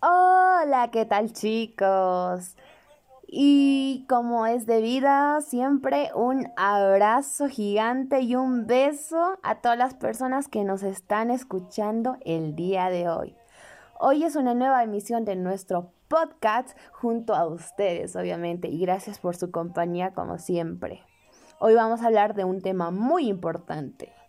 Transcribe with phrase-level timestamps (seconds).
[0.00, 2.54] Hola, ¿qué tal chicos?
[3.26, 9.94] Y como es de vida, siempre un abrazo gigante y un beso a todas las
[9.94, 13.34] personas que nos están escuchando el día de hoy.
[13.98, 19.34] Hoy es una nueva emisión de nuestro podcast junto a ustedes, obviamente, y gracias por
[19.34, 21.02] su compañía como siempre.
[21.58, 24.19] Hoy vamos a hablar de un tema muy importante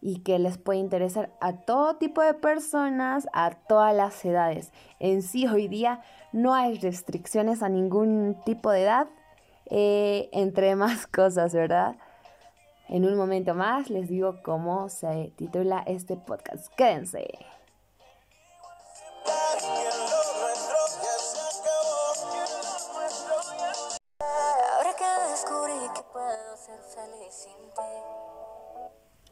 [0.00, 4.72] y que les puede interesar a todo tipo de personas, a todas las edades.
[5.00, 9.08] En sí, hoy día no hay restricciones a ningún tipo de edad,
[9.66, 11.96] eh, entre más cosas, ¿verdad?
[12.88, 16.72] En un momento más les digo cómo se titula este podcast.
[16.74, 17.28] Quédense.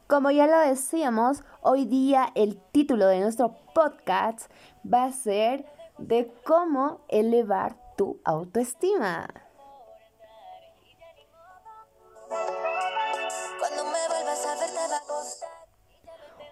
[0.06, 4.48] Como ya lo decíamos, hoy día el título de nuestro podcast
[4.84, 5.66] va a ser
[5.98, 9.26] de cómo elevar tu autoestima.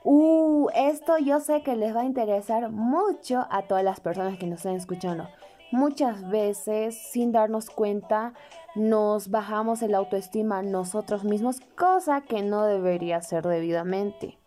[0.03, 4.47] Uh, esto yo sé que les va a interesar mucho a todas las personas que
[4.47, 5.29] nos están escuchando.
[5.75, 8.33] Muchas veces, sin darnos cuenta,
[8.77, 14.39] nos bajamos el autoestima nosotros mismos, cosa que no debería ser debidamente.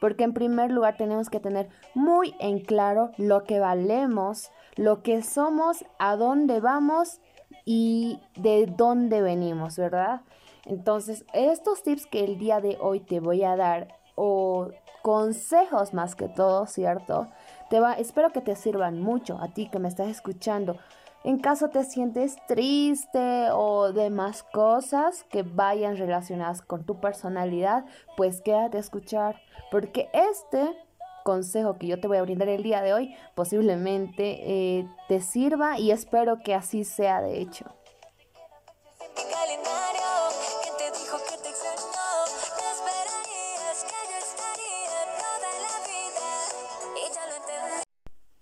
[0.00, 5.22] Porque en primer lugar tenemos que tener muy en claro lo que valemos, lo que
[5.22, 7.20] somos, a dónde vamos
[7.64, 10.22] y de dónde venimos, ¿verdad?
[10.64, 14.70] Entonces, estos tips que el día de hoy te voy a dar, o
[15.02, 17.28] consejos más que todo, ¿cierto?
[17.70, 20.76] Te va, espero que te sirvan mucho a ti que me estás escuchando.
[21.24, 28.42] En caso te sientes triste o demás cosas que vayan relacionadas con tu personalidad, pues
[28.42, 29.40] quédate a escuchar,
[29.70, 30.76] porque este
[31.24, 35.78] consejo que yo te voy a brindar el día de hoy posiblemente eh, te sirva
[35.78, 37.64] y espero que así sea de hecho.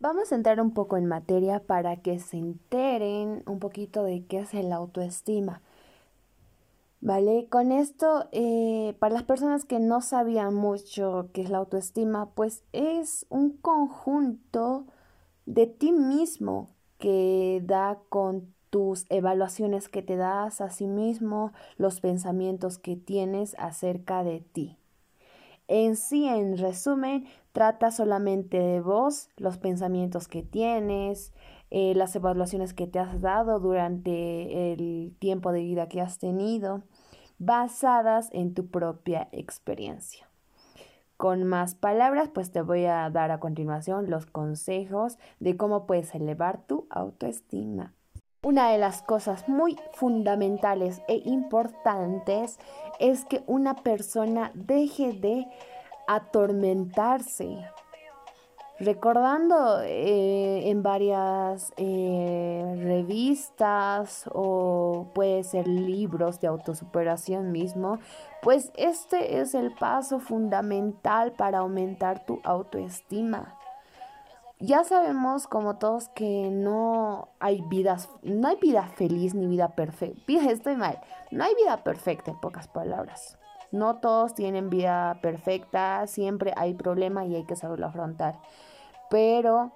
[0.02, 4.40] Vamos a entrar un poco en materia para que se enteren un poquito de qué
[4.40, 5.62] es el autoestima.
[7.00, 7.46] ¿Vale?
[7.48, 12.64] Con esto, eh, para las personas que no sabían mucho qué es la autoestima, pues
[12.72, 14.86] es un conjunto
[15.46, 16.68] de ti mismo
[16.98, 23.54] que da con tus evaluaciones que te das a sí mismo, los pensamientos que tienes
[23.56, 24.76] acerca de ti.
[25.68, 31.32] En sí, en resumen, trata solamente de vos, los pensamientos que tienes,
[31.70, 36.82] eh, las evaluaciones que te has dado durante el tiempo de vida que has tenido,
[37.38, 40.28] basadas en tu propia experiencia.
[41.16, 46.14] Con más palabras, pues te voy a dar a continuación los consejos de cómo puedes
[46.14, 47.94] elevar tu autoestima.
[48.44, 52.58] Una de las cosas muy fundamentales e importantes
[52.98, 55.46] es que una persona deje de
[56.06, 57.58] atormentarse.
[58.78, 68.00] Recordando eh, en varias eh, revistas o puede ser libros de autosuperación mismo,
[68.42, 73.56] pues este es el paso fundamental para aumentar tu autoestima.
[74.58, 80.22] Ya sabemos como todos que no hay vidas, no hay vida feliz ni vida perfecta.
[80.50, 81.00] Estoy mal.
[81.30, 83.38] No hay vida perfecta en pocas palabras.
[83.72, 88.38] No todos tienen vida perfecta, siempre hay problemas y hay que saberlo afrontar.
[89.10, 89.72] Pero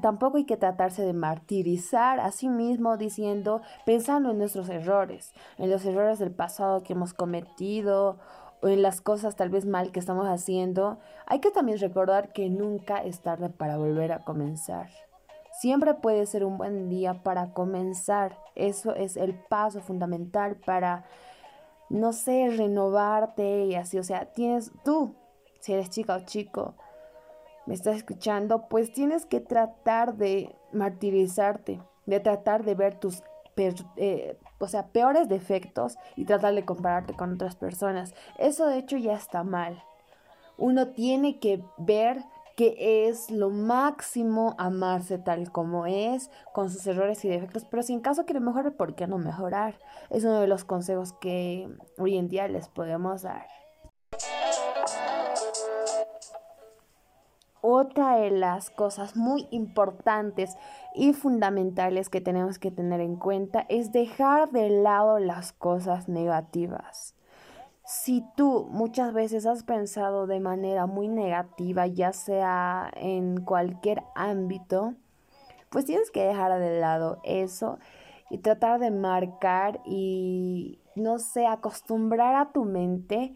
[0.00, 5.70] tampoco hay que tratarse de martirizar a sí mismo diciendo, pensando en nuestros errores, en
[5.70, 8.18] los errores del pasado que hemos cometido
[8.62, 12.48] o en las cosas tal vez mal que estamos haciendo, hay que también recordar que
[12.48, 14.88] nunca es tarde para volver a comenzar.
[15.60, 18.36] Siempre puede ser un buen día para comenzar.
[18.56, 21.04] Eso es el paso fundamental para,
[21.88, 23.98] no sé, renovarte y así.
[23.98, 25.14] O sea, tienes tú,
[25.60, 26.74] si eres chica o chico,
[27.66, 33.22] me estás escuchando, pues tienes que tratar de martirizarte, de tratar de ver tus
[33.56, 38.14] eh, o sea, peores defectos y tratar de compararte con otras personas.
[38.38, 39.82] Eso de hecho ya está mal.
[40.56, 42.24] Uno tiene que ver
[42.56, 47.92] que es lo máximo amarse tal como es, con sus errores y defectos, pero si
[47.92, 49.78] en caso quiere mejorar, ¿por qué no mejorar?
[50.10, 51.68] Es uno de los consejos que
[51.98, 53.46] hoy en día les podemos dar.
[57.66, 60.54] Otra de las cosas muy importantes
[60.94, 67.14] y fundamentales que tenemos que tener en cuenta es dejar de lado las cosas negativas.
[67.86, 74.94] Si tú muchas veces has pensado de manera muy negativa, ya sea en cualquier ámbito,
[75.68, 77.78] pues tienes que dejar de lado eso
[78.30, 83.34] y tratar de marcar y, no sé, acostumbrar a tu mente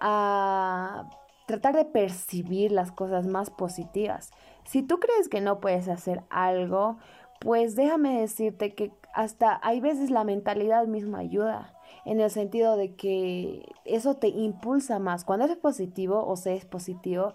[0.00, 1.08] a
[1.46, 4.32] tratar de percibir las cosas más positivas.
[4.64, 6.96] Si tú crees que no puedes hacer algo,
[7.38, 11.73] pues déjame decirte que hasta hay veces la mentalidad misma ayuda,
[12.04, 15.24] en el sentido de que eso te impulsa más.
[15.24, 17.34] Cuando eres positivo o se es positivo,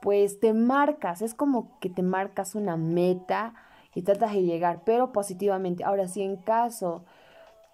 [0.00, 3.54] pues te marcas, es como que te marcas una meta
[3.94, 5.84] y tratas de llegar, pero positivamente.
[5.84, 7.04] Ahora, si en caso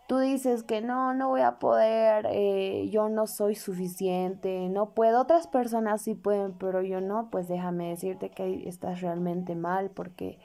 [0.09, 5.21] tú dices que no, no voy a poder, eh, yo no soy suficiente, no puedo,
[5.21, 10.39] otras personas sí pueden, pero yo no, pues déjame decirte que estás realmente mal porque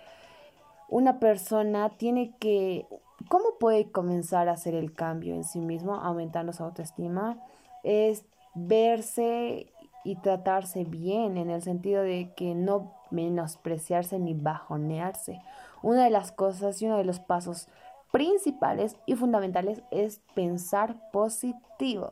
[0.89, 2.87] una persona tiene que,
[3.29, 7.37] ¿cómo puede comenzar a hacer el cambio en sí mismo, aumentando su autoestima?
[7.83, 8.25] Es
[8.55, 9.71] verse
[10.03, 15.41] y tratarse bien en el sentido de que no menospreciarse ni bajonearse.
[15.81, 17.67] Una de las cosas y uno de los pasos
[18.11, 22.09] principales y fundamentales es pensar positivo.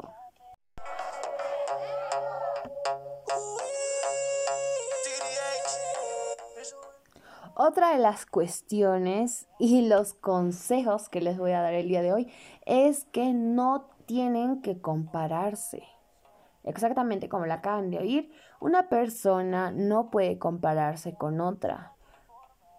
[7.63, 12.11] Otra de las cuestiones y los consejos que les voy a dar el día de
[12.11, 12.33] hoy
[12.65, 15.83] es que no tienen que compararse.
[16.63, 21.93] Exactamente como la acaban de oír, una persona no puede compararse con otra.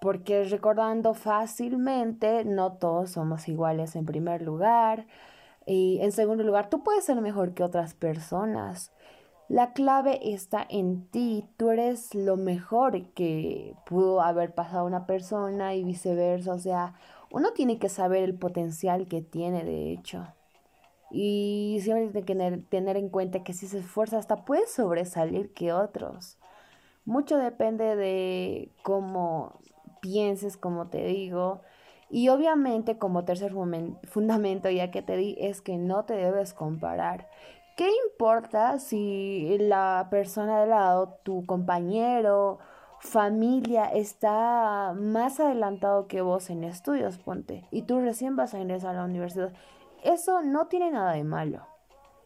[0.00, 5.06] Porque recordando fácilmente, no todos somos iguales en primer lugar.
[5.64, 8.90] Y en segundo lugar, tú puedes ser mejor que otras personas.
[9.52, 15.74] La clave está en ti, tú eres lo mejor que pudo haber pasado una persona
[15.74, 16.94] y viceversa, o sea,
[17.30, 20.26] uno tiene que saber el potencial que tiene de hecho.
[21.10, 25.52] Y siempre tiene que tener, tener en cuenta que si se esfuerza hasta puede sobresalir
[25.52, 26.38] que otros.
[27.04, 29.60] Mucho depende de cómo
[30.00, 31.60] pienses, como te digo.
[32.08, 33.52] Y obviamente como tercer
[34.04, 37.28] fundamento ya que te di es que no te debes comparar.
[37.76, 42.58] ¿Qué importa si la persona de lado, tu compañero,
[43.00, 48.90] familia, está más adelantado que vos en estudios, ponte, y tú recién vas a ingresar
[48.90, 49.54] a la universidad?
[50.04, 51.66] Eso no tiene nada de malo.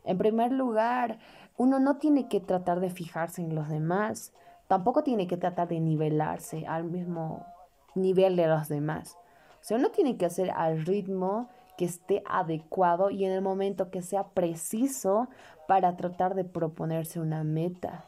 [0.04, 1.20] En primer lugar,
[1.56, 4.32] uno no tiene que tratar de fijarse en los demás,
[4.66, 7.46] tampoco tiene que tratar de nivelarse al mismo
[7.94, 9.16] nivel de los demás.
[9.60, 13.90] O sea, uno tiene que hacer al ritmo que esté adecuado y en el momento
[13.90, 15.28] que sea preciso
[15.68, 18.04] para tratar de proponerse una meta.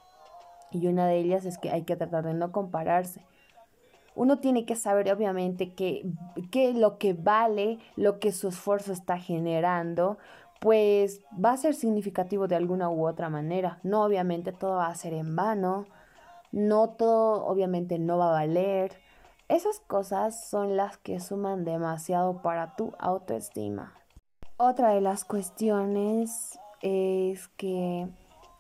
[0.70, 3.24] Y una de ellas es que hay que tratar de no compararse.
[4.14, 6.04] Uno tiene que saber obviamente que,
[6.50, 10.18] que lo que vale, lo que su esfuerzo está generando,
[10.60, 13.78] pues va a ser significativo de alguna u otra manera.
[13.82, 15.86] No obviamente todo va a ser en vano,
[16.50, 18.92] no todo obviamente no va a valer,
[19.48, 23.94] esas cosas son las que suman demasiado para tu autoestima.
[24.58, 28.08] Otra de las cuestiones es que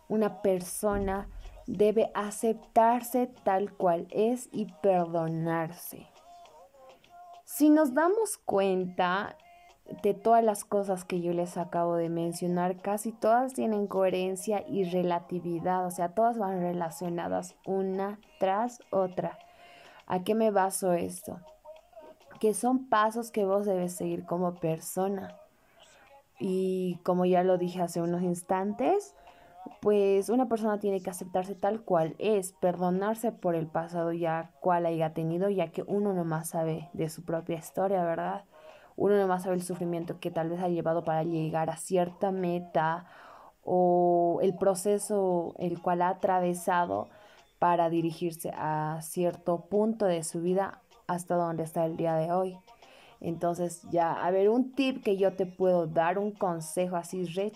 [0.08, 1.28] una persona
[1.66, 6.06] debe aceptarse tal cual es y perdonarse.
[7.44, 9.36] Si nos damos cuenta
[10.02, 14.84] de todas las cosas que yo les acabo de mencionar, casi todas tienen coherencia y
[14.84, 19.38] relatividad, o sea, todas van relacionadas una tras otra.
[20.10, 21.38] ¿A qué me baso esto?
[22.40, 25.36] Que son pasos que vos debes seguir como persona.
[26.40, 29.14] Y como ya lo dije hace unos instantes,
[29.82, 34.86] pues una persona tiene que aceptarse tal cual es, perdonarse por el pasado ya cual
[34.86, 38.44] haya tenido, ya que uno no más sabe de su propia historia, ¿verdad?
[38.96, 42.30] Uno no más sabe el sufrimiento que tal vez ha llevado para llegar a cierta
[42.30, 43.04] meta
[43.62, 47.10] o el proceso el cual ha atravesado
[47.58, 52.58] para dirigirse a cierto punto de su vida hasta donde está el día de hoy.
[53.20, 57.52] Entonces, ya, a ver, un tip que yo te puedo dar, un consejo así re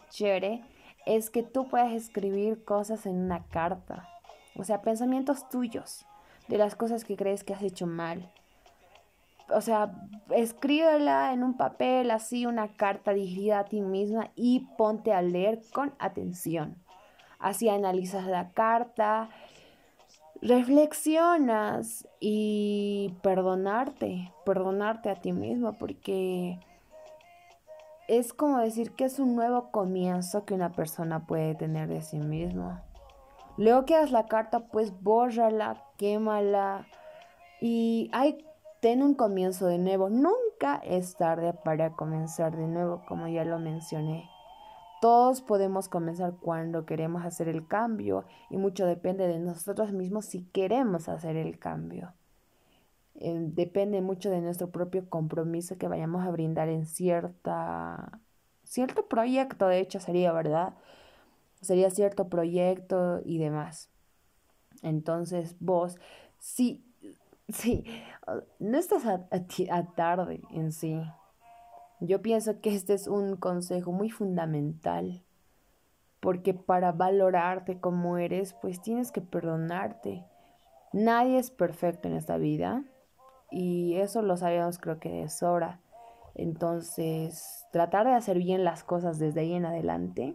[1.06, 4.08] es que tú puedas escribir cosas en una carta.
[4.56, 6.04] O sea, pensamientos tuyos,
[6.48, 8.30] de las cosas que crees que has hecho mal.
[9.48, 9.92] O sea,
[10.30, 15.60] escríbela en un papel, así, una carta dirigida a ti misma y ponte a leer
[15.72, 16.76] con atención.
[17.38, 19.28] Así analizas la carta,
[20.42, 26.58] reflexionas y perdonarte, perdonarte a ti mismo, porque
[28.08, 32.18] es como decir que es un nuevo comienzo que una persona puede tener de sí
[32.18, 32.80] mismo.
[33.56, 36.86] Luego que hagas la carta, pues bórrala, quémala
[37.60, 38.44] y hay,
[38.80, 40.10] ten un comienzo de nuevo.
[40.10, 44.28] Nunca es tarde para comenzar de nuevo, como ya lo mencioné.
[45.02, 50.44] Todos podemos comenzar cuando queremos hacer el cambio y mucho depende de nosotros mismos si
[50.52, 52.12] queremos hacer el cambio.
[53.16, 58.20] Eh, depende mucho de nuestro propio compromiso que vayamos a brindar en cierta,
[58.62, 60.74] cierto proyecto, de hecho sería, ¿verdad?
[61.62, 63.90] Sería cierto proyecto y demás.
[64.82, 65.96] Entonces vos,
[66.38, 66.84] sí,
[67.48, 67.84] sí,
[68.60, 69.26] no estás a,
[69.72, 71.02] a tarde en sí.
[72.04, 75.22] Yo pienso que este es un consejo muy fundamental,
[76.18, 80.24] porque para valorarte como eres, pues tienes que perdonarte.
[80.92, 82.82] Nadie es perfecto en esta vida
[83.52, 85.78] y eso lo sabemos creo que de sobra.
[86.34, 90.34] Entonces, tratar de hacer bien las cosas desde ahí en adelante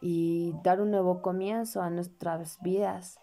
[0.00, 3.20] y dar un nuevo comienzo a nuestras vidas.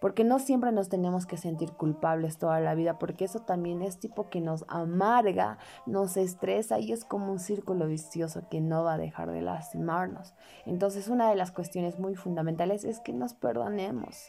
[0.00, 3.98] Porque no siempre nos tenemos que sentir culpables toda la vida, porque eso también es
[3.98, 8.94] tipo que nos amarga, nos estresa y es como un círculo vicioso que no va
[8.94, 10.34] a dejar de lastimarnos.
[10.66, 14.28] Entonces una de las cuestiones muy fundamentales es que nos perdonemos.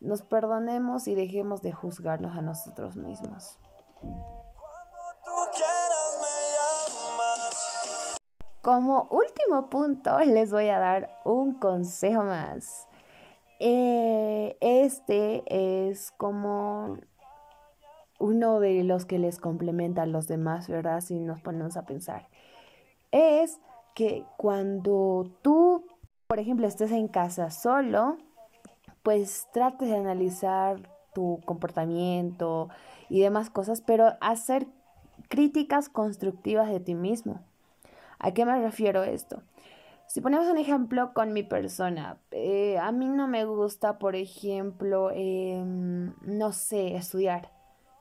[0.00, 3.58] Nos perdonemos y dejemos de juzgarnos a nosotros mismos.
[8.64, 12.88] Como último punto, les voy a dar un consejo más.
[13.60, 16.98] Eh, este es como
[18.18, 21.00] uno de los que les complementa a los demás, ¿verdad?
[21.00, 22.28] Si nos ponemos a pensar.
[23.12, 23.60] Es
[23.94, 25.86] que cuando tú,
[26.26, 28.16] por ejemplo, estés en casa solo,
[29.02, 32.68] pues trates de analizar tu comportamiento
[33.08, 34.66] y demás cosas, pero hacer
[35.28, 37.40] críticas constructivas de ti mismo.
[38.18, 39.42] ¿A qué me refiero esto?
[40.06, 45.10] Si ponemos un ejemplo con mi persona, eh, a mí no me gusta, por ejemplo,
[45.12, 47.50] em, no sé, estudiar.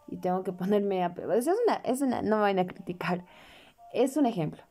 [0.08, 1.14] Y tengo que ponerme a...
[1.36, 3.26] Es una, es una, no me van a criticar.
[3.94, 4.64] Es un ejemplo.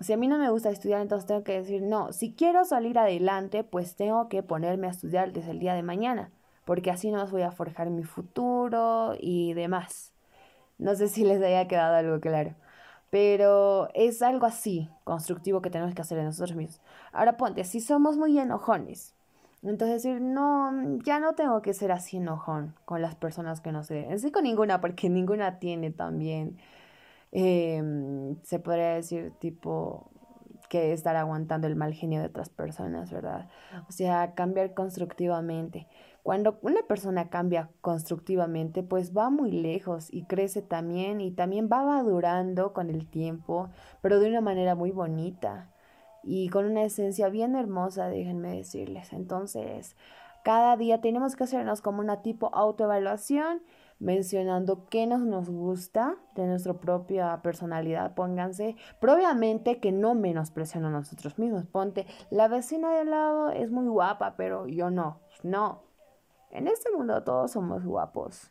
[0.00, 2.98] Si a mí no me gusta estudiar, entonces tengo que decir, no, si quiero salir
[2.98, 6.30] adelante, pues tengo que ponerme a estudiar desde el día de mañana,
[6.66, 10.12] porque así no voy a forjar mi futuro y demás.
[10.78, 12.54] No sé si les haya quedado algo claro.
[13.10, 16.80] Pero es algo así, constructivo que tenemos que hacer en nosotros mismos.
[17.12, 19.14] Ahora ponte, si somos muy enojones,
[19.62, 23.82] entonces decir, no, ya no tengo que ser así enojón con las personas que no
[23.84, 24.06] sé.
[24.10, 26.58] En sí con ninguna, porque ninguna tiene también,
[27.32, 30.10] em, se podría decir, tipo,
[30.68, 33.48] que estar aguantando el mal genio de otras personas, ¿verdad?
[33.88, 35.86] O sea, cambiar constructivamente.
[36.26, 41.84] Cuando una persona cambia constructivamente, pues va muy lejos y crece también y también va
[41.84, 43.70] madurando con el tiempo,
[44.02, 45.70] pero de una manera muy bonita
[46.24, 49.12] y con una esencia bien hermosa, déjenme decirles.
[49.12, 49.94] Entonces,
[50.42, 53.62] cada día tenemos que hacernos como una tipo autoevaluación
[54.00, 61.38] mencionando qué nos, gusta de nuestra propia personalidad, pónganse, probablemente que no menosprecian a nosotros
[61.38, 65.85] mismos, ponte, la vecina de al lado es muy guapa, pero yo no, no,
[66.56, 68.50] en este mundo todos somos guapos.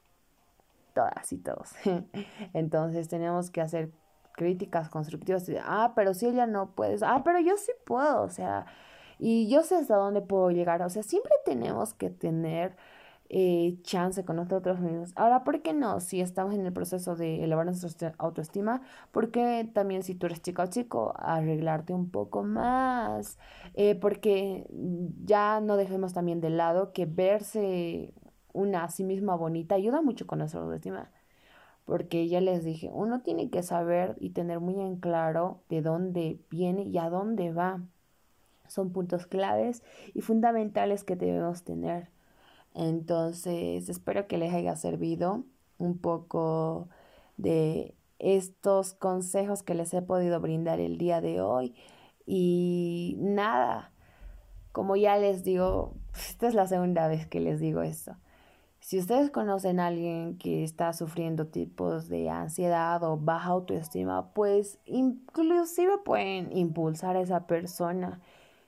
[0.94, 1.74] Todas y todos.
[2.54, 3.92] Entonces tenemos que hacer
[4.34, 5.50] críticas constructivas.
[5.64, 6.98] Ah, pero si ella no puede.
[7.02, 8.22] Ah, pero yo sí puedo.
[8.22, 8.66] O sea,
[9.18, 10.82] y yo sé hasta dónde puedo llegar.
[10.82, 12.76] O sea, siempre tenemos que tener
[13.30, 15.12] eh, chance con nosotros mismos.
[15.16, 16.00] Ahora, ¿por qué no?
[16.00, 20.42] Si estamos en el proceso de elevar nuestra autoestima, ¿por qué también si tú eres
[20.42, 23.40] chica o chico, arreglarte un poco más?
[23.74, 24.68] Eh, porque
[25.26, 28.14] ya no dejemos también de lado que verse
[28.54, 31.12] una a sí misma bonita ayuda mucho con nuestra autoestima.
[31.86, 36.40] Porque ya les dije, uno tiene que saber y tener muy en claro de dónde
[36.50, 37.82] viene y a dónde va.
[38.68, 42.15] Son puntos claves y fundamentales que debemos tener.
[42.76, 45.46] Entonces, espero que les haya servido
[45.78, 46.90] un poco
[47.38, 51.74] de estos consejos que les he podido brindar el día de hoy.
[52.26, 53.92] Y nada,
[54.72, 58.18] como ya les digo, esta es la segunda vez que les digo esto.
[58.80, 64.80] Si ustedes conocen a alguien que está sufriendo tipos de ansiedad o baja autoestima, pues
[64.86, 68.22] inclusive pueden impulsar a esa persona.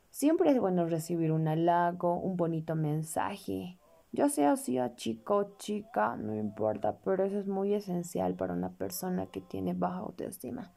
[0.10, 3.77] Siempre es bueno recibir un halago, un bonito mensaje,
[4.12, 8.70] ya sea sea chico o chica, no importa, pero eso es muy esencial para una
[8.70, 10.74] persona que tiene baja autoestima.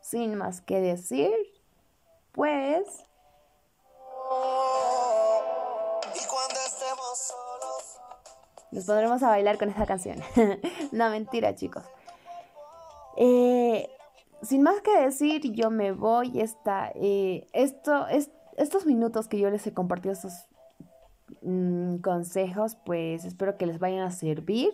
[0.00, 1.32] Sin más que decir,
[2.32, 3.04] pues...
[8.70, 10.18] Nos podremos a bailar con esta canción.
[10.92, 11.84] no, mentira, chicos.
[13.16, 13.88] Eh,
[14.42, 16.40] sin más que decir, yo me voy.
[16.40, 20.46] Esta, eh, esto, es, estos minutos que yo les he compartido, estos
[21.42, 24.72] Mm, consejos, pues espero que les vayan a servir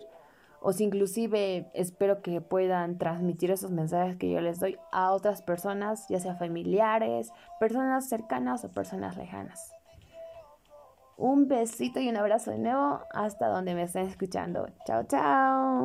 [0.61, 5.43] o si inclusive espero que puedan transmitir esos mensajes que yo les doy a otras
[5.43, 9.71] personas, ya sea familiares, personas cercanas o personas lejanas.
[11.17, 14.67] Un besito y un abrazo de nuevo hasta donde me estén escuchando.
[14.85, 15.83] Chao, chao.